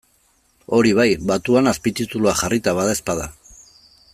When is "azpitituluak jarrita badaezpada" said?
1.73-3.29